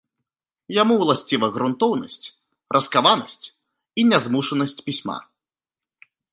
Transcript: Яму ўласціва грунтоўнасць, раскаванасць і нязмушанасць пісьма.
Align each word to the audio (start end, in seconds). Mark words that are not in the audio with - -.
Яму 0.81 0.93
ўласціва 1.01 1.47
грунтоўнасць, 1.57 2.25
раскаванасць 2.77 3.45
і 4.01 4.09
нязмушанасць 4.15 4.77
пісьма. 4.89 5.19